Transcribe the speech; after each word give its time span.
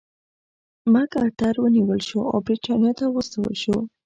مک 0.91 1.11
ارتر 1.23 1.55
ونیول 1.63 2.01
شو 2.09 2.19
او 2.31 2.37
برېټانیا 2.45 2.91
ته 2.99 3.05
واستول 3.09 3.53
شو. 3.63 3.77